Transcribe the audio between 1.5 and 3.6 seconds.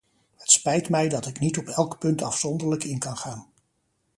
op elk punt afzonderlijk in kan gaan.